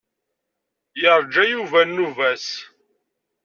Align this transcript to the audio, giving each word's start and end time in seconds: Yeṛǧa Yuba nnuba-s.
Yeṛǧa 1.01 1.43
Yuba 1.51 1.79
nnuba-s. 1.83 2.47